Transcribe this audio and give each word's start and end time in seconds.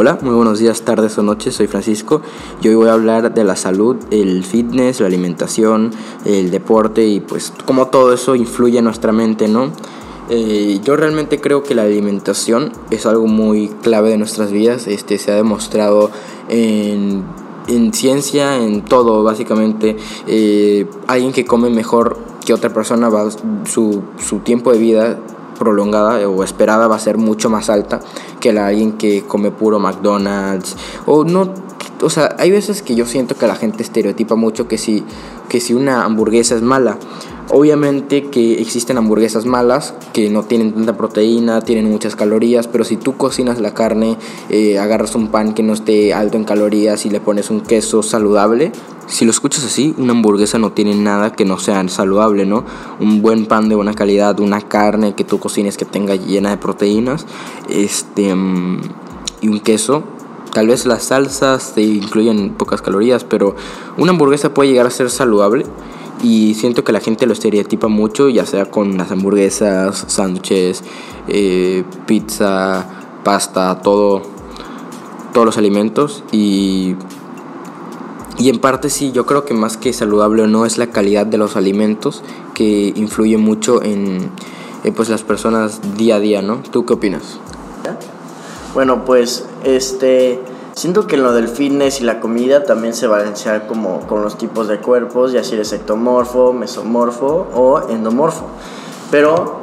Hola, 0.00 0.16
muy 0.22 0.32
buenos 0.32 0.60
días, 0.60 0.82
tardes 0.82 1.18
o 1.18 1.24
noches, 1.24 1.56
soy 1.56 1.66
Francisco 1.66 2.22
y 2.62 2.68
hoy 2.68 2.76
voy 2.76 2.88
a 2.88 2.92
hablar 2.92 3.34
de 3.34 3.42
la 3.42 3.56
salud, 3.56 3.96
el 4.12 4.44
fitness, 4.44 5.00
la 5.00 5.08
alimentación, 5.08 5.90
el 6.24 6.52
deporte 6.52 7.04
y 7.04 7.18
pues 7.18 7.52
cómo 7.64 7.88
todo 7.88 8.12
eso 8.12 8.36
influye 8.36 8.78
en 8.78 8.84
nuestra 8.84 9.10
mente, 9.10 9.48
¿no? 9.48 9.72
Eh, 10.30 10.78
yo 10.84 10.94
realmente 10.94 11.40
creo 11.40 11.64
que 11.64 11.74
la 11.74 11.82
alimentación 11.82 12.70
es 12.92 13.06
algo 13.06 13.26
muy 13.26 13.70
clave 13.82 14.10
de 14.10 14.18
nuestras 14.18 14.52
vidas, 14.52 14.86
este, 14.86 15.18
se 15.18 15.32
ha 15.32 15.34
demostrado 15.34 16.12
en, 16.48 17.24
ciencia, 17.92 18.54
en 18.62 18.84
todo 18.84 19.24
básicamente, 19.24 19.96
eh, 20.28 20.86
alguien 21.08 21.32
que 21.32 21.44
come 21.44 21.70
mejor 21.70 22.18
que 22.46 22.54
otra 22.54 22.72
persona 22.72 23.08
va, 23.08 23.28
su, 23.64 24.04
su 24.16 24.38
tiempo 24.44 24.70
de 24.70 24.78
vida 24.78 25.18
prolongada 25.58 26.28
o 26.28 26.44
esperada 26.44 26.86
va 26.86 26.94
a 26.94 27.00
ser 27.00 27.18
mucho 27.18 27.50
más 27.50 27.68
alta 27.68 28.00
que 28.38 28.52
la 28.52 28.66
alguien 28.66 28.92
que 28.92 29.24
come 29.24 29.50
puro 29.50 29.78
McDonald's 29.78 30.76
o 31.06 31.24
no 31.24 31.68
o 32.02 32.10
sea, 32.10 32.36
hay 32.38 32.50
veces 32.50 32.82
que 32.82 32.94
yo 32.94 33.06
siento 33.06 33.34
que 33.34 33.46
la 33.46 33.56
gente 33.56 33.82
estereotipa 33.82 34.36
mucho 34.36 34.68
que 34.68 34.78
si, 34.78 35.04
que 35.48 35.60
si 35.60 35.74
una 35.74 36.04
hamburguesa 36.04 36.54
es 36.54 36.62
mala. 36.62 36.98
Obviamente 37.50 38.24
que 38.24 38.60
existen 38.60 38.98
hamburguesas 38.98 39.46
malas 39.46 39.94
que 40.12 40.28
no 40.28 40.42
tienen 40.42 40.74
tanta 40.74 40.98
proteína, 40.98 41.62
tienen 41.62 41.90
muchas 41.90 42.14
calorías, 42.14 42.68
pero 42.68 42.84
si 42.84 42.98
tú 42.98 43.16
cocinas 43.16 43.58
la 43.58 43.72
carne, 43.72 44.18
eh, 44.50 44.78
agarras 44.78 45.14
un 45.14 45.28
pan 45.28 45.54
que 45.54 45.62
no 45.62 45.72
esté 45.72 46.12
alto 46.12 46.36
en 46.36 46.44
calorías 46.44 47.06
y 47.06 47.10
le 47.10 47.20
pones 47.20 47.48
un 47.48 47.62
queso 47.62 48.02
saludable, 48.02 48.72
si 49.06 49.24
lo 49.24 49.30
escuchas 49.30 49.64
así, 49.64 49.94
una 49.96 50.12
hamburguesa 50.12 50.58
no 50.58 50.72
tiene 50.72 50.94
nada 50.94 51.32
que 51.32 51.46
no 51.46 51.58
sea 51.58 51.88
saludable, 51.88 52.44
¿no? 52.44 52.64
Un 53.00 53.22
buen 53.22 53.46
pan 53.46 53.70
de 53.70 53.74
buena 53.74 53.94
calidad, 53.94 54.38
una 54.40 54.60
carne 54.60 55.14
que 55.14 55.24
tú 55.24 55.38
cocines 55.38 55.78
que 55.78 55.86
tenga 55.86 56.14
llena 56.16 56.50
de 56.50 56.58
proteínas, 56.58 57.24
este, 57.70 58.34
mm, 58.34 58.80
y 59.40 59.48
un 59.48 59.60
queso. 59.60 60.04
Tal 60.52 60.66
vez 60.66 60.84
las 60.84 61.04
salsas 61.04 61.72
te 61.74 61.80
incluyen 61.80 62.54
pocas 62.54 62.82
calorías, 62.82 63.24
pero 63.24 63.56
una 63.96 64.10
hamburguesa 64.10 64.52
puede 64.52 64.70
llegar 64.70 64.86
a 64.86 64.90
ser 64.90 65.08
saludable 65.08 65.64
y 66.22 66.54
siento 66.54 66.84
que 66.84 66.92
la 66.92 67.00
gente 67.00 67.26
lo 67.26 67.32
estereotipa 67.32 67.88
mucho, 67.88 68.28
ya 68.28 68.46
sea 68.46 68.66
con 68.66 68.96
las 68.98 69.10
hamburguesas, 69.10 70.04
sándwiches, 70.08 70.82
eh, 71.28 71.84
pizza, 72.06 72.86
pasta, 73.24 73.80
todo, 73.80 74.22
todos 75.32 75.46
los 75.46 75.58
alimentos 75.58 76.24
y 76.32 76.96
y 78.38 78.50
en 78.50 78.60
parte 78.60 78.88
sí, 78.88 79.10
yo 79.10 79.26
creo 79.26 79.44
que 79.44 79.52
más 79.52 79.76
que 79.76 79.92
saludable 79.92 80.44
o 80.44 80.46
no 80.46 80.64
es 80.64 80.78
la 80.78 80.86
calidad 80.88 81.26
de 81.26 81.38
los 81.38 81.56
alimentos 81.56 82.22
que 82.54 82.92
influye 82.94 83.36
mucho 83.36 83.82
en, 83.82 84.30
pues 84.94 85.08
las 85.08 85.24
personas 85.24 85.96
día 85.96 86.16
a 86.16 86.20
día, 86.20 86.40
¿no? 86.40 86.62
¿Tú 86.70 86.86
qué 86.86 86.92
opinas? 86.92 87.38
Bueno, 88.74 89.04
pues 89.04 89.44
este 89.64 90.38
siento 90.78 91.08
que 91.08 91.16
lo 91.16 91.32
del 91.32 91.48
fitness 91.48 92.00
y 92.00 92.04
la 92.04 92.20
comida 92.20 92.62
también 92.62 92.94
se 92.94 93.08
balancea 93.08 93.66
como 93.66 94.06
con 94.06 94.22
los 94.22 94.38
tipos 94.38 94.68
de 94.68 94.78
cuerpos, 94.78 95.32
ya 95.32 95.42
si 95.42 95.54
eres 95.54 95.72
ectomorfo, 95.72 96.52
mesomorfo 96.52 97.48
o 97.52 97.88
endomorfo. 97.88 98.46
Pero 99.10 99.58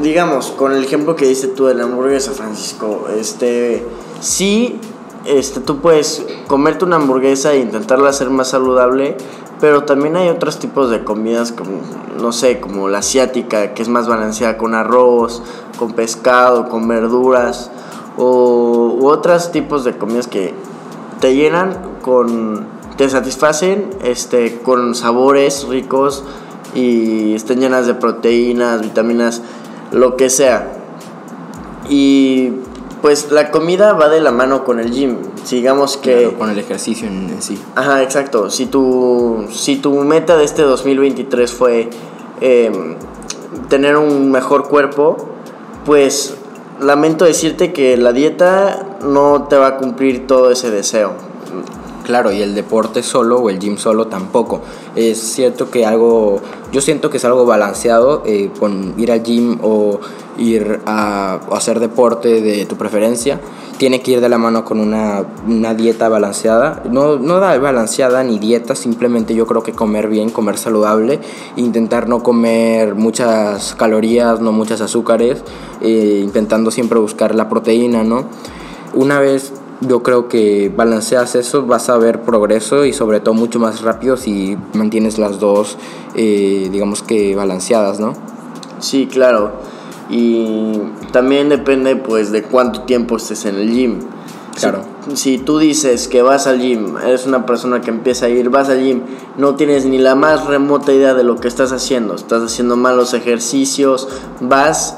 digamos, 0.00 0.52
con 0.52 0.72
el 0.72 0.84
ejemplo 0.84 1.16
que 1.16 1.26
dice 1.26 1.48
tú 1.48 1.66
de 1.66 1.74
la 1.74 1.82
hamburguesa, 1.82 2.30
Francisco, 2.30 3.06
este 3.18 3.84
sí 4.20 4.78
este, 5.24 5.58
tú 5.58 5.80
puedes 5.80 6.24
comerte 6.46 6.84
una 6.84 6.96
hamburguesa 6.96 7.52
e 7.52 7.58
intentarla 7.58 8.10
hacer 8.10 8.30
más 8.30 8.48
saludable, 8.48 9.16
pero 9.60 9.82
también 9.82 10.14
hay 10.16 10.28
otros 10.28 10.60
tipos 10.60 10.90
de 10.90 11.02
comidas 11.02 11.50
como, 11.50 11.80
no 12.20 12.30
sé, 12.30 12.60
como 12.60 12.88
la 12.88 12.98
asiática, 12.98 13.74
que 13.74 13.82
es 13.82 13.88
más 13.88 14.06
balanceada 14.06 14.58
con 14.58 14.74
arroz, 14.74 15.42
con 15.76 15.92
pescado, 15.92 16.68
con 16.68 16.86
verduras, 16.86 17.70
o 18.16 18.96
u 19.00 19.08
otros 19.08 19.52
tipos 19.52 19.84
de 19.84 19.96
comidas 19.96 20.26
que 20.26 20.54
te 21.20 21.34
llenan 21.34 21.76
con, 22.02 22.66
te 22.96 23.08
satisfacen 23.08 23.90
este, 24.02 24.58
con 24.60 24.94
sabores 24.94 25.66
ricos 25.68 26.24
y 26.74 27.34
estén 27.34 27.60
llenas 27.60 27.86
de 27.86 27.94
proteínas, 27.94 28.80
vitaminas, 28.80 29.42
lo 29.92 30.16
que 30.16 30.30
sea. 30.30 30.72
Y 31.88 32.52
pues 33.02 33.30
la 33.30 33.50
comida 33.50 33.92
va 33.92 34.08
de 34.08 34.20
la 34.20 34.32
mano 34.32 34.64
con 34.64 34.80
el 34.80 34.90
gym. 34.90 35.18
Sigamos 35.44 35.96
que... 35.96 36.34
con 36.38 36.50
el 36.50 36.58
ejercicio 36.58 37.06
en, 37.06 37.42
sí. 37.42 37.62
Ajá, 37.74 38.02
exacto. 38.02 38.50
Si 38.50 38.66
tu, 38.66 39.46
si 39.52 39.76
tu 39.76 39.92
meta 39.92 40.36
de 40.36 40.44
este 40.44 40.62
2023 40.62 41.52
fue 41.52 41.90
em, 42.40 42.96
tener 43.68 43.96
un 43.96 44.30
mejor 44.30 44.68
cuerpo, 44.68 45.16
pues 45.84 46.34
lamento 46.80 47.24
decirte 47.24 47.72
que 47.72 47.96
la 47.96 48.12
dieta 48.12 48.98
no 49.02 49.46
te 49.48 49.56
va 49.56 49.68
a 49.68 49.76
cumplir 49.76 50.26
todo 50.26 50.50
ese 50.50 50.70
deseo. 50.70 51.12
Claro, 52.04 52.32
y 52.32 52.42
el 52.42 52.54
deporte 52.54 53.02
solo 53.02 53.38
o 53.38 53.48
el 53.48 53.58
gym 53.58 53.78
solo 53.78 54.08
tampoco. 54.08 54.60
Es 54.94 55.18
cierto 55.18 55.70
que 55.70 55.86
algo, 55.86 56.40
yo 56.70 56.82
siento 56.82 57.08
que 57.08 57.16
es 57.16 57.24
algo 57.24 57.46
balanceado 57.46 58.22
eh, 58.26 58.50
con 58.60 58.94
ir 58.98 59.10
al 59.10 59.22
gym 59.22 59.58
o 59.62 60.00
ir 60.36 60.80
a, 60.84 61.40
hacer 61.52 61.80
deporte 61.80 62.42
de 62.42 62.66
tu 62.66 62.76
preferencia. 62.76 63.40
Tiene 63.84 64.00
que 64.00 64.12
ir 64.12 64.22
de 64.22 64.30
la 64.30 64.38
mano 64.38 64.64
con 64.64 64.80
una, 64.80 65.26
dieta 65.74 66.08
balanceada. 66.08 66.82
No, 66.90 67.16
no 67.16 67.38
da 67.38 67.58
balanceada 67.58 68.24
ni 68.24 68.38
dieta, 68.38 68.74
simplemente 68.74 69.34
yo 69.34 69.46
creo 69.46 69.62
que 69.62 69.72
comer 69.72 70.08
bien, 70.08 70.30
comer 70.30 70.56
saludable, 70.56 71.20
intentar 71.56 72.08
no 72.08 72.22
comer 72.22 72.94
muchas 72.94 73.74
calorías, 73.74 74.40
no 74.40 74.52
muchas 74.52 74.80
azúcares, 74.80 75.44
eh, 75.82 76.22
intentando 76.24 76.70
siempre 76.70 76.98
buscar 76.98 77.34
la 77.34 77.50
proteína, 77.50 78.04
¿no? 78.04 78.24
Una 78.94 79.20
vez 79.20 79.52
yo 79.82 80.02
creo 80.02 80.28
que 80.28 80.72
balanceas 80.74 81.34
eso, 81.34 81.66
vas 81.66 81.90
a 81.90 81.98
ver 81.98 82.22
progreso 82.22 82.86
y 82.86 82.94
sobre 82.94 83.20
todo 83.20 83.34
mucho 83.34 83.58
más 83.58 83.82
rápido 83.82 84.16
si 84.16 84.56
mantienes 84.72 85.18
las 85.18 85.40
dos, 85.40 85.76
eh, 86.14 86.70
digamos 86.72 87.02
que 87.02 87.36
balanceadas, 87.36 88.00
¿no? 88.00 88.14
Sí, 88.78 89.08
claro. 89.12 89.52
Y 90.10 90.80
también 91.12 91.48
depende 91.48 91.96
pues 91.96 92.30
de 92.30 92.42
cuánto 92.42 92.82
tiempo 92.82 93.16
estés 93.16 93.44
en 93.46 93.56
el 93.56 93.72
gym. 93.72 94.00
Claro. 94.54 94.84
Si, 95.08 95.16
si, 95.16 95.38
tú 95.38 95.58
dices 95.58 96.06
que 96.06 96.22
vas 96.22 96.46
al 96.46 96.60
gym, 96.60 96.96
eres 96.98 97.26
una 97.26 97.44
persona 97.44 97.80
que 97.80 97.90
empieza 97.90 98.26
a 98.26 98.28
ir, 98.28 98.50
vas 98.50 98.68
al 98.68 98.84
gym, 98.84 99.02
no 99.36 99.56
tienes 99.56 99.84
ni 99.84 99.98
la 99.98 100.14
más 100.14 100.46
remota 100.46 100.92
idea 100.92 101.14
de 101.14 101.24
lo 101.24 101.36
que 101.36 101.48
estás 101.48 101.72
haciendo, 101.72 102.14
estás 102.14 102.42
haciendo 102.42 102.76
malos 102.76 103.14
ejercicios, 103.14 104.08
vas 104.40 104.96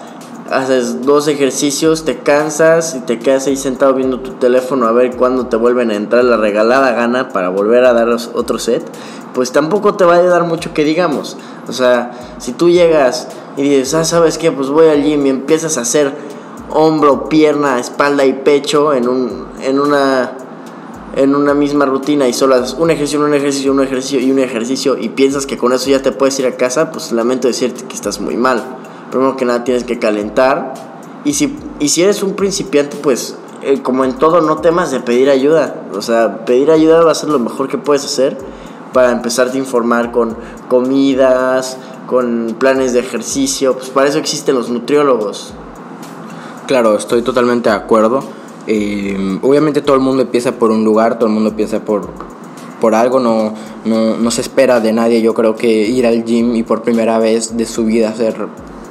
haces 0.50 1.04
dos 1.04 1.28
ejercicios, 1.28 2.04
te 2.04 2.18
cansas 2.18 2.94
y 2.94 3.00
te 3.00 3.18
quedas 3.18 3.46
ahí 3.46 3.56
sentado 3.56 3.94
viendo 3.94 4.20
tu 4.20 4.32
teléfono 4.32 4.86
a 4.86 4.92
ver 4.92 5.16
cuándo 5.16 5.46
te 5.46 5.56
vuelven 5.56 5.90
a 5.90 5.94
entrar 5.94 6.24
la 6.24 6.36
regalada 6.36 6.92
gana 6.92 7.30
para 7.30 7.48
volver 7.48 7.84
a 7.84 7.92
dar 7.92 8.08
otro 8.08 8.58
set, 8.58 8.82
pues 9.34 9.52
tampoco 9.52 9.94
te 9.94 10.04
va 10.04 10.14
a 10.14 10.18
ayudar 10.18 10.44
mucho 10.44 10.72
que 10.72 10.84
digamos. 10.84 11.36
O 11.68 11.72
sea, 11.72 12.12
si 12.38 12.52
tú 12.52 12.70
llegas 12.70 13.28
y 13.56 13.62
dices, 13.62 13.94
ah, 13.94 14.04
¿sabes 14.04 14.38
qué? 14.38 14.52
Pues 14.52 14.68
voy 14.68 14.88
al 14.88 15.02
gym 15.02 15.26
y 15.26 15.30
empiezas 15.30 15.78
a 15.78 15.82
hacer 15.82 16.12
hombro, 16.70 17.28
pierna, 17.28 17.78
espalda 17.78 18.24
y 18.24 18.32
pecho 18.32 18.94
en, 18.94 19.08
un, 19.08 19.46
en 19.62 19.78
una 19.78 20.32
en 21.14 21.34
una 21.34 21.54
misma 21.54 21.86
rutina 21.86 22.28
y 22.28 22.34
solo 22.34 22.56
haces 22.56 22.74
un 22.78 22.90
ejercicio, 22.90 23.24
un 23.24 23.32
ejercicio, 23.32 23.72
un 23.72 23.80
ejercicio 23.80 24.20
y 24.20 24.30
un 24.30 24.38
ejercicio 24.38 24.98
y 24.98 25.08
piensas 25.08 25.46
que 25.46 25.56
con 25.56 25.72
eso 25.72 25.88
ya 25.88 26.02
te 26.02 26.12
puedes 26.12 26.38
ir 26.38 26.46
a 26.46 26.56
casa, 26.58 26.92
pues 26.92 27.10
lamento 27.10 27.48
decirte 27.48 27.84
que 27.84 27.94
estás 27.94 28.20
muy 28.20 28.36
mal 28.36 28.75
primero 29.16 29.36
que 29.36 29.46
nada 29.46 29.64
tienes 29.64 29.84
que 29.84 29.98
calentar. 29.98 30.74
Y 31.24 31.32
si, 31.32 31.56
y 31.80 31.88
si 31.88 32.02
eres 32.02 32.22
un 32.22 32.34
principiante, 32.34 32.96
pues 33.02 33.36
eh, 33.62 33.80
como 33.82 34.04
en 34.04 34.12
todo, 34.12 34.42
no 34.42 34.58
temas 34.58 34.90
de 34.90 35.00
pedir 35.00 35.30
ayuda. 35.30 35.82
O 35.94 36.02
sea, 36.02 36.44
pedir 36.44 36.70
ayuda 36.70 37.02
va 37.02 37.12
a 37.12 37.14
ser 37.14 37.30
lo 37.30 37.38
mejor 37.38 37.68
que 37.68 37.78
puedes 37.78 38.04
hacer 38.04 38.36
para 38.92 39.12
empezarte 39.12 39.56
a 39.56 39.60
informar 39.60 40.12
con 40.12 40.36
comidas, 40.68 41.78
con 42.06 42.56
planes 42.58 42.92
de 42.92 43.00
ejercicio. 43.00 43.74
Pues 43.74 43.88
para 43.88 44.08
eso 44.08 44.18
existen 44.18 44.54
los 44.54 44.68
nutriólogos. 44.68 45.54
Claro, 46.66 46.96
estoy 46.96 47.22
totalmente 47.22 47.70
de 47.70 47.76
acuerdo. 47.76 48.20
Eh, 48.66 49.38
obviamente 49.42 49.80
todo 49.80 49.96
el 49.96 50.02
mundo 50.02 50.22
empieza 50.22 50.52
por 50.52 50.70
un 50.70 50.84
lugar, 50.84 51.18
todo 51.18 51.28
el 51.28 51.34
mundo 51.34 51.50
empieza 51.50 51.80
por, 51.80 52.08
por 52.80 52.94
algo, 52.94 53.20
no, 53.20 53.54
no, 53.84 54.16
no 54.16 54.30
se 54.30 54.42
espera 54.42 54.80
de 54.80 54.92
nadie. 54.92 55.22
Yo 55.22 55.32
creo 55.32 55.56
que 55.56 55.68
ir 55.68 56.06
al 56.06 56.24
gym 56.24 56.54
y 56.54 56.62
por 56.62 56.82
primera 56.82 57.18
vez 57.18 57.56
de 57.56 57.64
su 57.64 57.84
vida 57.84 58.10
hacer 58.10 58.46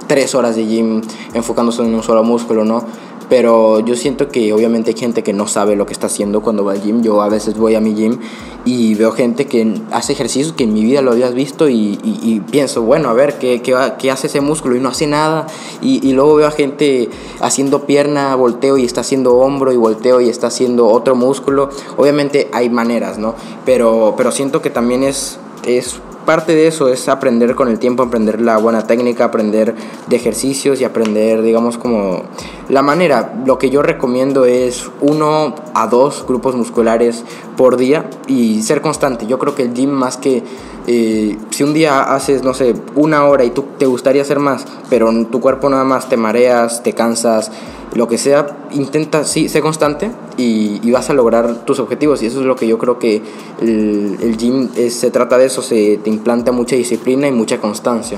tres 0.08 0.36
horas 0.36 0.56
de 0.56 0.66
gym 0.66 1.02
enfocándose 1.34 1.82
en 1.82 1.94
un 1.94 2.04
solo 2.04 2.24
músculo, 2.24 2.66
¿no? 2.66 2.84
Pero 3.30 3.80
yo 3.80 3.96
siento 3.96 4.30
que 4.30 4.54
obviamente 4.54 4.92
hay 4.92 4.98
gente 4.98 5.24
que 5.24 5.34
no 5.34 5.48
sabe 5.48 5.76
lo 5.76 5.86
que 5.86 5.94
está 5.94 6.08
haciendo 6.08 6.42
cuando 6.42 6.64
va 6.64 6.74
al 6.74 6.82
gym. 6.82 7.02
Yo 7.02 7.22
a 7.22 7.30
veces 7.30 7.58
voy 7.58 7.74
a 7.76 7.82
mi 7.82 7.96
gym 7.96 8.20
y 8.66 8.94
veo 8.96 9.12
gente 9.12 9.48
que 9.48 9.82
hace 9.92 10.14
ejercicios 10.14 10.54
que 10.54 10.66
en 10.66 10.74
mi 10.74 10.84
vida 10.84 11.02
lo 11.02 11.12
habías 11.12 11.34
visto 11.34 11.68
y, 11.68 12.44
pienso, 12.52 12.84
bueno, 12.84 13.10
a 13.10 13.14
ver, 13.14 13.40
¿qué, 13.40 13.62
¿qué, 13.62 14.12
hace 14.12 14.28
ese 14.28 14.42
músculo? 14.42 14.76
Y 14.76 14.80
no 14.80 14.90
hace 14.90 15.08
nada. 15.08 15.48
Y, 15.82 16.08
y, 16.08 16.14
luego 16.14 16.36
veo 16.36 16.48
a 16.48 16.52
gente 16.52 17.10
haciendo 17.42 17.86
pierna, 17.86 18.36
volteo 18.36 18.78
y 18.78 18.86
está 18.86 19.02
haciendo 19.02 19.36
hombro 19.38 19.72
y 19.72 19.78
volteo 19.78 20.22
y 20.22 20.30
está 20.30 20.48
haciendo 20.48 20.88
otro 20.88 21.16
músculo. 21.16 21.70
Obviamente 21.98 22.50
hay 22.54 22.70
maneras, 22.70 23.18
¿no? 23.18 23.34
Pero, 23.66 24.14
pero 24.18 24.32
siento 24.32 24.62
que 24.62 24.70
también 24.70 25.04
es, 25.04 25.40
es 25.66 26.00
parte 26.26 26.56
de 26.56 26.68
eso 26.68 26.90
es 26.90 27.08
aprender 27.08 27.56
con 27.56 27.70
el 27.70 27.80
tiempo, 27.80 28.04
aprender 28.04 28.42
la 28.42 28.58
buena 28.58 28.88
técnica, 28.88 29.26
aprender 29.26 29.76
de 30.08 30.16
ejercicios 30.16 30.82
y 30.82 30.84
aprender, 30.84 31.42
digamos, 31.42 31.78
como 31.78 32.24
la 32.70 32.82
manera. 32.82 33.34
Lo 33.46 33.58
que 33.58 33.70
yo 33.70 33.82
recomiendo 33.82 34.46
es 34.46 34.90
uno 35.02 35.56
a 35.74 35.88
dos 35.88 36.26
grupos 36.28 36.56
musculares 36.56 37.24
por 37.56 37.78
día 37.78 38.10
y 38.28 38.62
ser 38.64 38.82
constante. 38.82 39.28
Yo 39.28 39.40
creo 39.40 39.56
que 39.56 39.64
el 39.64 39.74
gym 39.74 39.92
más 39.92 40.18
que 40.18 40.44
eh, 40.88 41.38
si 41.50 41.64
un 41.64 41.74
día 41.74 42.14
haces, 42.14 42.44
no 42.44 42.54
sé, 42.54 42.76
una 42.96 43.26
hora 43.26 43.44
y 43.44 43.50
tú 43.50 43.66
te 43.78 43.86
gustaría 43.86 44.22
hacer 44.22 44.40
más, 44.40 44.66
pero 44.90 45.12
tu 45.28 45.40
cuerpo 45.40 45.70
nada 45.70 45.84
más 45.84 46.10
te 46.10 46.18
mareas, 46.18 46.84
te 46.84 46.94
cansas, 46.94 47.52
lo 47.94 48.08
que 48.08 48.18
sea, 48.18 48.46
intenta, 48.72 49.24
sí, 49.24 49.50
sé 49.50 49.62
constante 49.62 50.12
y, 50.38 50.80
y, 50.84 50.92
vas 50.92 51.10
a 51.10 51.14
lograr 51.14 51.66
tus 51.66 51.80
objetivos. 51.80 52.22
Y 52.24 52.28
eso 52.28 52.40
es 52.40 52.46
lo 52.46 52.56
que 52.56 52.68
yo 52.68 52.78
creo 52.78 53.00
que 53.00 53.22
el, 53.62 54.18
el 54.22 54.38
gym 54.38 54.70
se 54.90 55.12
trata 55.12 55.38
de 55.38 55.46
eso, 55.46 55.62
se 55.62 56.00
te 56.04 56.10
implanta 56.10 56.52
mucha 56.52 56.76
disciplina 56.76 57.28
y 57.28 57.32
mucha 57.32 57.60
constancia. 57.60 58.18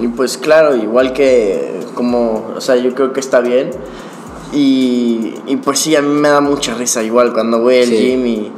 Y 0.00 0.08
pues 0.08 0.38
claro, 0.38 0.76
igual 0.76 1.12
que 1.12 1.80
como, 1.94 2.52
o 2.56 2.60
sea, 2.60 2.76
yo 2.76 2.94
creo 2.94 3.12
que 3.12 3.20
está 3.20 3.40
bien. 3.40 3.70
Y, 4.52 5.34
y 5.46 5.56
pues 5.56 5.80
sí, 5.80 5.94
a 5.94 6.00
mí 6.00 6.08
me 6.08 6.28
da 6.28 6.40
mucha 6.40 6.74
risa 6.74 7.02
igual 7.02 7.32
cuando 7.34 7.60
voy 7.60 7.82
al 7.82 7.90
gym 7.90 8.26
y 8.26 8.52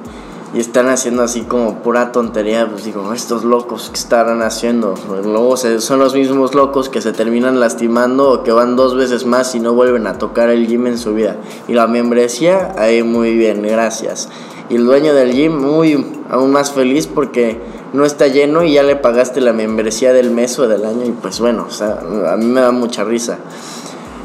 y 0.53 0.59
están 0.59 0.89
haciendo 0.89 1.23
así 1.23 1.43
como 1.43 1.79
pura 1.79 2.11
tontería, 2.11 2.69
pues 2.69 2.85
digo, 2.85 3.13
estos 3.13 3.45
locos 3.45 3.91
que 3.91 3.99
estarán 3.99 4.43
haciendo. 4.43 4.95
Luego 5.23 5.57
son 5.57 6.01
los 6.01 6.15
mismos 6.15 6.55
locos 6.55 6.89
que 6.89 7.01
se 7.01 7.13
terminan 7.13 7.61
lastimando 7.61 8.31
o 8.31 8.43
que 8.43 8.51
van 8.51 8.75
dos 8.75 8.97
veces 8.97 9.27
más 9.27 9.55
y 9.55 9.61
no 9.61 9.75
vuelven 9.75 10.07
a 10.09 10.19
tocar 10.19 10.51
el 10.51 10.67
gym 10.67 10.89
en 10.89 10.99
su 10.99 11.15
vida. 11.15 11.37
Y 11.69 11.75
la 11.75 11.87
membresía, 11.87 12.75
ahí 12.79 13.03
muy 13.05 13.37
bien, 13.37 13.63
gracias. 13.63 14.29
Y 14.69 14.77
el 14.77 14.85
dueño 14.85 15.15
del 15.15 15.33
gym, 15.33 15.57
muy 15.57 16.05
aún 16.29 16.51
más 16.51 16.73
feliz 16.73 17.07
porque 17.07 17.61
no 17.93 18.05
está 18.05 18.27
lleno 18.27 18.65
y 18.65 18.75
ya 18.75 18.83
le 18.83 18.97
pagaste 18.97 19.41
la 19.41 19.53
membresía 19.53 20.13
del 20.13 20.31
mes 20.31 20.59
o 20.59 20.69
del 20.69 20.85
año 20.85 21.05
y 21.07 21.11
pues 21.11 21.41
bueno, 21.41 21.67
o 21.69 21.73
sea, 21.73 22.01
a 22.29 22.37
mí 22.37 22.47
me 22.47 22.61
da 22.61 22.73
mucha 22.73 23.05
risa. 23.05 23.39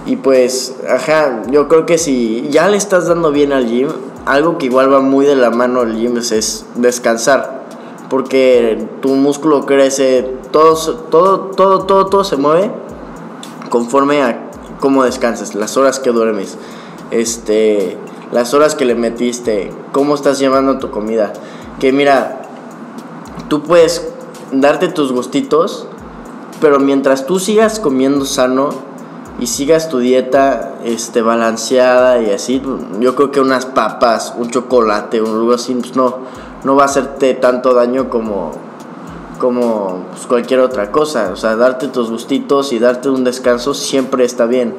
Y 0.08 0.18
pues, 0.18 0.76
ajá, 0.88 1.44
yo 1.50 1.68
creo 1.68 1.86
que 1.88 1.98
si 1.98 2.48
ya 2.52 2.68
le 2.68 2.78
estás 2.78 3.08
dando 3.08 3.32
bien 3.32 3.52
al 3.52 3.68
gym, 3.68 3.90
algo 4.26 4.58
que 4.58 4.66
igual 4.66 4.92
va 4.92 5.00
muy 5.00 5.26
de 5.26 5.36
la 5.36 5.52
mano 5.52 5.82
al 5.82 5.96
gym 5.96 6.18
es 6.18 6.66
descansar. 6.76 7.64
Porque 8.10 8.88
tu 9.02 9.10
músculo 9.10 9.66
crece, 9.66 10.32
todo, 10.52 10.76
todo, 11.10 11.40
todo, 11.56 11.80
todo, 11.86 12.06
todo 12.08 12.24
se 12.24 12.36
mueve 12.36 12.72
conforme 13.70 14.22
a 14.22 14.50
cómo 14.80 15.04
descansas, 15.04 15.56
las 15.56 15.78
horas 15.78 16.00
que 16.00 16.12
duermes, 16.12 16.58
este, 17.12 17.98
las 18.32 18.54
horas 18.54 18.76
que 18.76 18.86
le 18.86 18.96
metiste, 18.96 19.72
cómo 19.92 20.16
estás 20.16 20.40
llevando 20.40 20.78
tu 20.78 20.92
comida. 20.92 21.34
Que 21.80 21.92
mira, 21.92 22.44
tú 23.50 23.64
puedes 23.64 24.08
darte 24.52 24.88
tus 24.88 25.12
gustitos, 25.12 25.88
pero 26.62 26.80
mientras 26.80 27.26
tú 27.26 27.40
sigas 27.40 27.80
comiendo 27.80 28.26
sano, 28.26 28.70
y 29.40 29.48
sigas 29.48 29.90
tu 29.90 30.00
dieta 30.00 30.76
este, 30.84 31.22
balanceada 31.22 32.22
y 32.22 32.32
así, 32.32 32.62
yo 33.00 33.16
creo 33.16 33.32
que 33.32 33.42
unas 33.42 33.66
papas, 33.66 34.34
un 34.38 34.50
chocolate, 34.50 35.22
un 35.22 35.32
algo 35.32 35.54
así, 35.54 35.74
pues 35.76 35.96
no, 35.96 36.20
no 36.64 36.76
va 36.76 36.84
a 36.84 36.86
hacerte 36.86 37.34
tanto 37.34 37.74
daño 37.74 38.10
como, 38.10 38.52
como 39.38 40.06
pues, 40.12 40.26
cualquier 40.26 40.62
otra 40.62 40.92
cosa. 40.92 41.32
O 41.34 41.36
sea, 41.36 41.56
darte 41.56 41.88
tus 41.88 42.10
gustitos 42.10 42.74
y 42.74 42.80
darte 42.80 43.10
un 43.10 43.24
descanso 43.24 43.74
siempre 43.74 44.26
está 44.26 44.46
bien. 44.46 44.74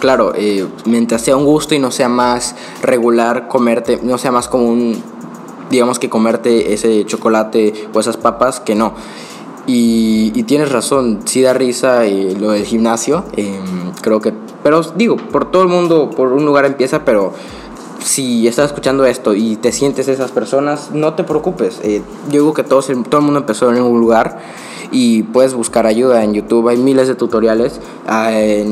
Claro, 0.00 0.32
eh, 0.34 0.66
mientras 0.84 1.22
sea 1.22 1.36
un 1.36 1.44
gusto 1.44 1.74
y 1.74 1.78
no 1.78 1.90
sea 1.90 2.08
más 2.08 2.54
regular 2.82 3.48
comerte, 3.48 4.00
no 4.02 4.18
sea 4.18 4.30
más 4.30 4.46
como 4.48 4.66
un, 4.66 5.02
digamos 5.70 5.98
que 5.98 6.10
comerte 6.10 6.74
ese 6.74 7.04
chocolate 7.06 7.88
o 7.94 8.00
esas 8.00 8.16
papas, 8.16 8.60
que 8.60 8.74
no. 8.74 8.94
Y, 9.66 10.42
tienes 10.44 10.70
razón, 10.70 11.20
sí 11.24 11.42
da 11.42 11.52
risa 11.52 12.06
eh, 12.06 12.36
lo 12.38 12.52
del 12.52 12.64
gimnasio, 12.64 13.24
em, 13.36 13.92
creo 14.00 14.20
que, 14.20 14.32
pero 14.62 14.80
digo, 14.94 15.16
por 15.16 15.50
todo 15.50 15.62
el 15.62 15.68
mundo, 15.68 16.10
por 16.10 16.32
un 16.32 16.44
lugar 16.44 16.64
empieza, 16.66 17.04
pero 17.04 17.32
si 17.98 18.46
estás 18.46 18.66
escuchando 18.66 19.04
esto 19.04 19.34
y 19.34 19.56
te 19.56 19.72
sientes 19.72 20.06
esas 20.06 20.30
personas, 20.30 20.90
no 20.92 21.14
te 21.14 21.24
preocupes. 21.24 21.80
Eh, 21.82 22.02
yo 22.28 22.32
digo 22.32 22.54
que 22.54 22.62
todo, 22.62 22.80
todo 22.80 23.20
el 23.20 23.24
mundo 23.24 23.40
empezó 23.40 23.72
en 23.72 23.82
un 23.82 23.98
lugar 23.98 24.38
y 24.90 25.22
puedes 25.22 25.54
buscar 25.54 25.86
ayuda 25.86 26.24
en 26.24 26.34
YouTube. 26.34 26.68
Hay 26.68 26.76
miles 26.76 27.08
de 27.08 27.14
tutoriales, 27.14 27.80
hay 28.06 28.62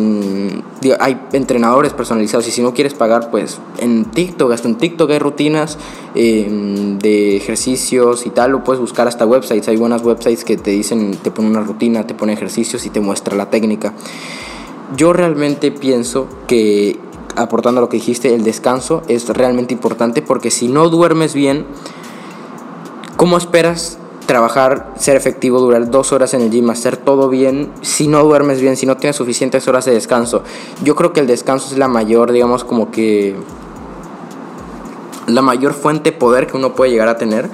entrenadores 1.33 1.93
personalizados 1.93 2.49
y 2.49 2.51
si 2.51 2.63
no 2.63 2.75
quieres 2.75 2.95
pagar, 2.95 3.31
pues 3.31 3.59
en 3.79 4.05
TikTok, 4.07 4.53
hasta 4.53 4.69
en 4.69 4.77
TikTok 4.77 5.11
hay 5.11 5.19
rutinas 5.19 5.79
em, 6.15 6.99
de 6.99 7.37
ejercicios 7.37 8.27
y 8.27 8.31
tal, 8.31 8.53
lo 8.53 8.65
puedes 8.65 8.81
buscar 8.81 9.09
hasta 9.09 9.27
websites. 9.27 9.69
Hay 9.69 9.77
buenas 9.77 10.03
websites 10.03 10.45
que 10.45 10.57
te 10.57 10.71
dicen, 10.71 11.17
te 11.23 11.31
ponen 11.31 11.53
una 11.53 11.63
rutina, 11.63 12.07
te 12.07 12.15
ponen 12.15 12.37
ejercicios 12.37 12.87
y 12.87 12.91
te 12.91 13.01
muestra 13.01 13.37
la 13.37 13.51
técnica. 13.51 13.93
Yo 14.97 15.13
realmente 15.13 15.73
pienso 15.73 16.29
que 16.47 16.99
aportando 17.37 17.81
lo 17.81 17.89
que 17.89 17.97
dijiste, 17.97 18.35
el 18.35 18.45
descanso 18.45 19.03
es 19.09 19.29
realmente 19.29 19.75
importante 19.75 20.23
porque 20.23 20.51
si 20.51 20.69
no 20.69 20.89
duermes 20.89 21.35
bien, 21.35 21.67
¿cómo 23.17 23.37
esperas 23.37 23.99
trabajar, 24.27 24.93
ser 24.97 25.17
efectivo, 25.17 25.61
durar 25.61 25.91
dos 25.91 26.13
horas 26.13 26.35
en 26.35 26.43
el 26.43 26.51
gym, 26.51 26.71
hacer 26.71 26.97
todo 26.97 27.29
bien, 27.29 27.71
si 27.83 28.09
no 28.09 28.23
duermes 28.25 28.61
bien, 28.61 28.77
si 28.77 28.87
no 28.87 28.97
tienes 28.97 29.17
suficientes 29.17 29.69
horas 29.69 29.85
de 29.85 29.93
descanso. 29.93 30.43
Yo 30.83 30.95
creo 30.95 31.13
que 31.13 31.21
el 31.21 31.27
descanso 31.27 31.69
es 31.71 31.79
la 31.79 31.89
mayor, 31.89 32.33
digamos, 32.33 32.65
como 32.65 32.91
que 32.91 33.37
la 35.27 35.43
mayor 35.43 35.73
fuente 35.75 36.11
de 36.11 36.17
poder 36.17 36.47
que 36.47 36.57
uno 36.57 36.75
puede 36.75 36.91
llegar 36.91 37.09
a 37.09 37.17
tener. 37.17 37.49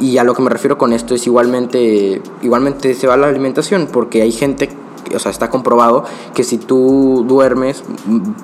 Y 0.00 0.18
a 0.18 0.24
lo 0.24 0.34
que 0.34 0.42
me 0.42 0.50
refiero 0.50 0.78
con 0.78 0.92
esto 0.92 1.14
es 1.14 1.26
igualmente, 1.26 2.22
igualmente 2.42 2.94
se 2.94 3.06
va 3.08 3.16
la 3.16 3.26
alimentación, 3.26 3.88
porque 3.92 4.22
hay 4.22 4.30
gente 4.30 4.70
o 5.14 5.18
sea, 5.18 5.30
está 5.30 5.50
comprobado 5.50 6.04
que 6.34 6.44
si 6.44 6.58
tú 6.58 7.24
duermes 7.26 7.84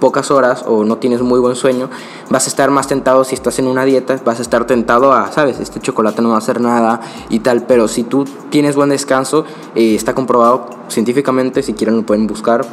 pocas 0.00 0.30
horas 0.30 0.64
o 0.66 0.84
no 0.84 0.98
tienes 0.98 1.22
muy 1.22 1.40
buen 1.40 1.56
sueño, 1.56 1.90
vas 2.30 2.46
a 2.46 2.48
estar 2.48 2.70
más 2.70 2.88
tentado 2.88 3.24
si 3.24 3.34
estás 3.34 3.58
en 3.58 3.66
una 3.66 3.84
dieta, 3.84 4.18
vas 4.24 4.38
a 4.38 4.42
estar 4.42 4.66
tentado 4.66 5.12
a, 5.12 5.30
sabes, 5.32 5.60
este 5.60 5.80
chocolate 5.80 6.22
no 6.22 6.30
va 6.30 6.36
a 6.36 6.38
hacer 6.38 6.60
nada 6.60 7.00
y 7.28 7.40
tal, 7.40 7.64
pero 7.64 7.88
si 7.88 8.04
tú 8.04 8.24
tienes 8.50 8.76
buen 8.76 8.90
descanso, 8.90 9.44
eh, 9.74 9.94
está 9.94 10.14
comprobado 10.14 10.66
científicamente, 10.88 11.62
si 11.62 11.74
quieren 11.74 11.96
lo 11.96 12.02
pueden 12.06 12.26
buscar, 12.26 12.64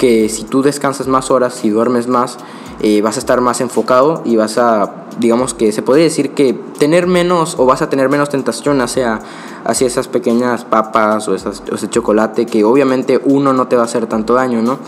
que 0.00 0.30
si 0.30 0.44
tú 0.44 0.62
descansas 0.62 1.08
más 1.08 1.30
horas, 1.30 1.62
y 1.62 1.68
duermes 1.68 2.08
más, 2.08 2.38
eh, 2.80 3.02
vas 3.02 3.16
a 3.16 3.18
estar 3.18 3.42
más 3.42 3.60
enfocado 3.60 4.22
y 4.24 4.36
vas 4.36 4.56
a, 4.56 5.04
digamos 5.18 5.52
que 5.52 5.72
se 5.72 5.82
podría 5.82 6.04
decir 6.04 6.30
que 6.30 6.54
tener 6.78 7.06
menos 7.06 7.56
o 7.58 7.66
vas 7.66 7.82
a 7.82 7.90
tener 7.90 8.08
menos 8.08 8.30
tentación 8.30 8.80
hacia, 8.80 9.20
hacia 9.62 9.86
esas 9.86 10.08
pequeñas 10.08 10.64
papas 10.64 11.28
o, 11.28 11.34
esas, 11.34 11.62
o 11.70 11.74
ese 11.74 11.90
chocolate 11.90 12.46
que 12.46 12.64
obviamente 12.64 13.20
uno 13.22 13.52
no 13.52 13.68
te 13.68 13.76
va 13.76 13.82
a 13.82 13.84
hacer 13.84 14.06
tanto 14.06 14.32
daño, 14.32 14.62
¿no? 14.62 14.78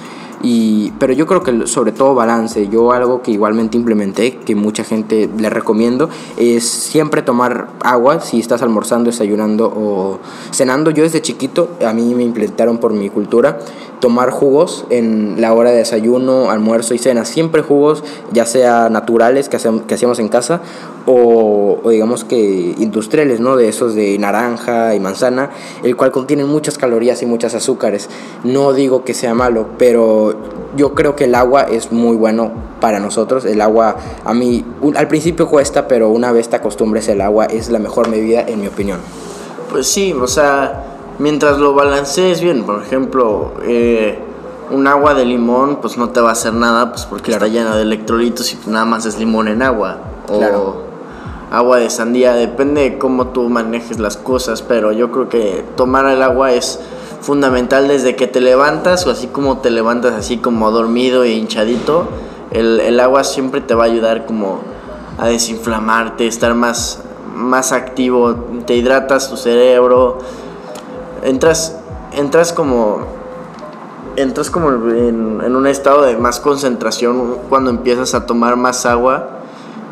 Y, 0.44 0.92
pero 0.98 1.12
yo 1.12 1.26
creo 1.26 1.42
que 1.42 1.68
sobre 1.68 1.92
todo 1.92 2.16
balance, 2.16 2.68
yo 2.68 2.90
algo 2.90 3.22
que 3.22 3.30
igualmente 3.30 3.76
implementé, 3.76 4.38
que 4.38 4.56
mucha 4.56 4.82
gente 4.82 5.30
le 5.38 5.48
recomiendo, 5.50 6.08
es 6.36 6.68
siempre 6.68 7.22
tomar 7.22 7.68
agua 7.84 8.20
si 8.20 8.40
estás 8.40 8.60
almorzando, 8.62 9.10
desayunando 9.10 9.66
o 9.66 10.18
cenando. 10.50 10.90
Yo 10.90 11.04
desde 11.04 11.22
chiquito, 11.22 11.76
a 11.86 11.92
mí 11.92 12.14
me 12.16 12.24
implementaron 12.24 12.78
por 12.78 12.92
mi 12.92 13.08
cultura, 13.08 13.60
tomar 14.02 14.30
jugos 14.30 14.84
en 14.90 15.40
la 15.40 15.54
hora 15.54 15.70
de 15.70 15.76
desayuno, 15.76 16.50
almuerzo 16.50 16.92
y 16.92 16.98
cena. 16.98 17.24
Siempre 17.24 17.62
jugos, 17.62 18.02
ya 18.32 18.46
sea 18.46 18.90
naturales 18.90 19.48
que, 19.48 19.58
que 19.86 19.94
hacíamos 19.94 20.18
en 20.18 20.28
casa 20.28 20.60
o, 21.06 21.78
o, 21.80 21.90
digamos 21.90 22.24
que 22.24 22.74
industriales, 22.78 23.38
¿no? 23.38 23.54
De 23.54 23.68
esos 23.68 23.94
de 23.94 24.18
naranja 24.18 24.96
y 24.96 25.00
manzana, 25.00 25.50
el 25.84 25.94
cual 25.94 26.10
contienen 26.10 26.48
muchas 26.48 26.78
calorías 26.78 27.22
y 27.22 27.26
muchas 27.26 27.54
azúcares. 27.54 28.08
No 28.42 28.72
digo 28.72 29.04
que 29.04 29.14
sea 29.14 29.34
malo, 29.34 29.68
pero 29.78 30.34
yo 30.76 30.94
creo 30.94 31.14
que 31.14 31.26
el 31.26 31.36
agua 31.36 31.62
es 31.62 31.92
muy 31.92 32.16
bueno 32.16 32.50
para 32.80 32.98
nosotros. 32.98 33.44
El 33.44 33.60
agua 33.60 33.94
a 34.24 34.34
mí 34.34 34.64
al 34.96 35.06
principio 35.06 35.46
cuesta, 35.46 35.86
pero 35.86 36.08
una 36.08 36.32
vez 36.32 36.48
te 36.48 36.56
acostumbres 36.56 37.06
el 37.06 37.20
agua 37.20 37.46
es 37.46 37.70
la 37.70 37.78
mejor 37.78 38.08
medida 38.08 38.42
en 38.42 38.62
mi 38.62 38.66
opinión. 38.66 38.98
Pues 39.70 39.86
sí, 39.86 40.12
o 40.12 40.26
sea, 40.26 40.91
mientras 41.22 41.58
lo 41.58 41.72
balancees 41.72 42.40
bien, 42.40 42.64
por 42.64 42.82
ejemplo, 42.82 43.52
eh, 43.62 44.18
un 44.72 44.88
agua 44.88 45.14
de 45.14 45.24
limón 45.24 45.76
pues 45.76 45.96
no 45.96 46.10
te 46.10 46.20
va 46.20 46.30
a 46.30 46.32
hacer 46.32 46.52
nada 46.52 46.90
pues 46.90 47.04
porque 47.04 47.30
está 47.30 47.46
llena 47.46 47.76
de 47.76 47.82
electrolitos 47.82 48.52
y 48.52 48.58
nada 48.66 48.84
más 48.84 49.06
es 49.06 49.18
limón 49.18 49.46
en 49.46 49.62
agua. 49.62 49.98
O 50.28 50.82
agua 51.52 51.76
de 51.78 51.90
sandía, 51.90 52.32
depende 52.32 52.80
de 52.80 52.98
cómo 52.98 53.28
tú 53.28 53.48
manejes 53.48 54.00
las 54.00 54.16
cosas, 54.16 54.62
pero 54.62 54.90
yo 54.90 55.12
creo 55.12 55.28
que 55.28 55.64
tomar 55.76 56.06
el 56.06 56.22
agua 56.22 56.52
es 56.52 56.80
fundamental 57.20 57.86
desde 57.86 58.16
que 58.16 58.26
te 58.26 58.40
levantas 58.40 59.06
o 59.06 59.10
así 59.10 59.28
como 59.28 59.58
te 59.58 59.70
levantas 59.70 60.14
así 60.14 60.38
como 60.38 60.72
dormido 60.72 61.22
e 61.22 61.34
hinchadito, 61.34 62.08
el, 62.50 62.80
el 62.80 62.98
agua 62.98 63.22
siempre 63.22 63.60
te 63.60 63.74
va 63.74 63.84
a 63.84 63.86
ayudar 63.86 64.26
como 64.26 64.60
a 65.18 65.28
desinflamarte, 65.28 66.26
estar 66.26 66.54
más, 66.54 67.02
más 67.34 67.70
activo, 67.70 68.34
te 68.66 68.74
hidratas 68.74 69.30
tu 69.30 69.36
cerebro, 69.36 70.18
entras, 71.22 71.76
entras 72.12 72.52
como 72.52 73.22
entras 74.16 74.50
como 74.50 74.68
en, 74.68 75.40
en, 75.42 75.56
un 75.56 75.66
estado 75.66 76.02
de 76.02 76.16
más 76.16 76.38
concentración 76.40 77.36
cuando 77.48 77.70
empiezas 77.70 78.14
a 78.14 78.26
tomar 78.26 78.56
más 78.56 78.84
agua. 78.86 79.38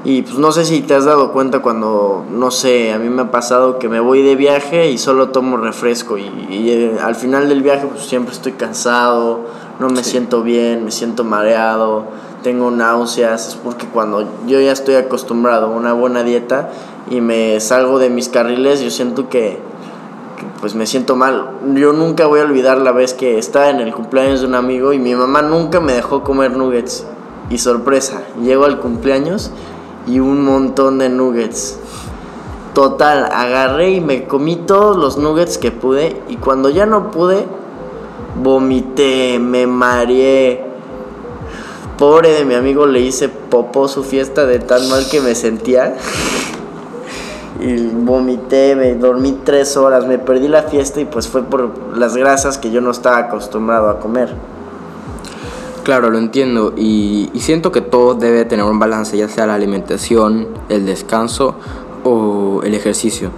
Y 0.02 0.22
pues 0.22 0.38
no 0.38 0.50
sé 0.50 0.64
si 0.64 0.80
te 0.80 0.94
has 0.94 1.04
dado 1.04 1.30
cuenta 1.30 1.60
cuando, 1.60 2.24
no 2.30 2.50
sé, 2.50 2.92
a 2.92 2.98
mí 2.98 3.10
me 3.10 3.22
ha 3.22 3.30
pasado 3.30 3.78
que 3.78 3.90
me 3.90 4.00
voy 4.00 4.22
de 4.22 4.34
viaje 4.34 4.90
y 4.90 4.96
solo 4.96 5.28
tomo 5.28 5.58
refresco 5.58 6.16
y, 6.16 6.24
eh, 6.50 6.96
al 7.02 7.14
final 7.14 7.50
del 7.50 7.62
viaje 7.62 7.86
pues 7.86 8.04
siempre 8.06 8.34
estoy 8.34 8.52
cansado, 8.52 9.40
no 9.78 9.90
me 9.90 10.02
siento 10.02 10.42
bien, 10.42 10.86
me 10.86 10.90
siento 10.90 11.22
mareado, 11.22 12.04
tengo 12.42 12.70
náuseas, 12.70 13.48
es 13.48 13.54
porque 13.56 13.86
cuando 13.88 14.26
yo 14.46 14.58
ya 14.58 14.72
estoy 14.72 14.94
acostumbrado 14.94 15.66
a 15.66 15.68
una 15.68 15.92
buena 15.92 16.22
dieta 16.22 16.70
y 17.10 17.20
me 17.20 17.60
salgo 17.60 17.98
de 17.98 18.08
mis 18.08 18.30
carriles, 18.30 18.80
yo 18.80 18.90
siento 18.90 19.28
que 19.28 19.58
pues 20.60 20.74
me 20.74 20.86
siento 20.86 21.16
mal. 21.16 21.50
Yo 21.74 21.92
nunca 21.92 22.26
voy 22.26 22.40
a 22.40 22.44
olvidar 22.44 22.78
la 22.78 22.92
vez 22.92 23.14
que 23.14 23.38
estaba 23.38 23.70
en 23.70 23.80
el 23.80 23.94
cumpleaños 23.94 24.40
de 24.40 24.46
un 24.46 24.54
amigo 24.54 24.92
y 24.92 24.98
mi 24.98 25.14
mamá 25.14 25.42
nunca 25.42 25.80
me 25.80 25.94
dejó 25.94 26.22
comer 26.22 26.56
nuggets. 26.56 27.06
Y 27.48 27.58
sorpresa, 27.58 28.22
llego 28.42 28.64
al 28.64 28.78
cumpleaños 28.78 29.50
y 30.06 30.20
un 30.20 30.44
montón 30.44 30.98
de 30.98 31.08
nuggets. 31.08 31.78
Total, 32.74 33.24
agarré 33.32 33.92
y 33.92 34.00
me 34.00 34.26
comí 34.26 34.56
todos 34.56 34.96
los 34.96 35.16
nuggets 35.16 35.58
que 35.58 35.72
pude 35.72 36.22
y 36.28 36.36
cuando 36.36 36.68
ya 36.68 36.86
no 36.86 37.10
pude, 37.10 37.46
vomité, 38.40 39.38
me 39.40 39.66
mareé. 39.66 40.66
Pobre 41.98 42.32
de 42.32 42.44
mi 42.44 42.54
amigo 42.54 42.86
le 42.86 43.00
hice 43.00 43.28
popó 43.28 43.88
su 43.88 44.04
fiesta 44.04 44.46
de 44.46 44.58
tan 44.58 44.88
mal 44.88 45.08
que 45.10 45.20
me 45.20 45.34
sentía. 45.34 45.96
y 47.60 47.86
vomité, 47.86 48.74
me 48.74 48.94
dormí 48.94 49.38
tres 49.44 49.76
horas, 49.76 50.06
me 50.06 50.18
perdí 50.18 50.48
la 50.48 50.62
fiesta 50.64 51.00
y 51.00 51.04
pues 51.04 51.28
fue 51.28 51.42
por 51.42 51.96
las 51.96 52.16
grasas 52.16 52.58
que 52.58 52.70
yo 52.70 52.80
no 52.80 52.90
estaba 52.90 53.18
acostumbrado 53.18 53.88
a 53.88 54.00
comer. 54.00 54.34
Claro, 55.84 56.10
lo 56.10 56.18
entiendo 56.18 56.72
y, 56.76 57.30
siento 57.36 57.72
que 57.72 57.80
todo 57.80 58.14
debe 58.14 58.44
tener 58.44 58.64
un 58.64 58.78
balance, 58.78 59.16
ya 59.16 59.28
sea 59.28 59.46
la 59.46 59.54
alimentación, 59.54 60.48
el 60.68 60.86
descanso 60.86 61.54
o 62.04 62.60
el 62.64 62.74
ejercicio. 62.74 63.30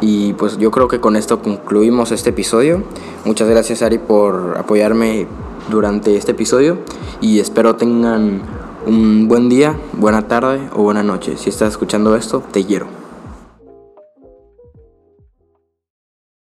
Y 0.00 0.34
pues 0.34 0.58
yo 0.58 0.70
creo 0.70 0.88
que 0.88 1.00
con 1.00 1.16
esto 1.16 1.40
concluimos 1.40 2.12
este 2.12 2.30
episodio. 2.30 2.82
Muchas 3.24 3.48
gracias 3.48 3.82
Ari 3.82 3.98
por 3.98 4.56
apoyarme 4.58 5.26
durante 5.70 6.16
este 6.16 6.32
episodio 6.32 6.78
y 7.20 7.40
espero 7.40 7.76
tengan 7.76 8.42
un 8.86 9.28
buen 9.28 9.48
día, 9.48 9.78
buena 9.94 10.28
tarde 10.28 10.68
o 10.74 10.82
buena 10.82 11.02
noche. 11.02 11.36
Si 11.36 11.50
estás 11.50 11.70
escuchando 11.70 12.14
esto, 12.16 12.42
te 12.52 12.64
quiero. 12.64 13.03